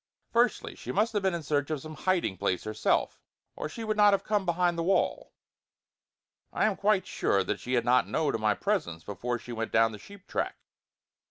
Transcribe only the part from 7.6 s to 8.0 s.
had